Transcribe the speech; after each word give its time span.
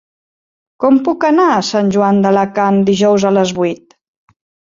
Com 0.83 0.95
puc 1.07 1.25
anar 1.29 1.45
a 1.57 1.59
Sant 1.67 1.91
Joan 1.97 2.23
d'Alacant 2.25 2.81
dijous 2.89 3.27
a 3.31 3.35
les 3.39 3.55
vuit? 3.61 3.97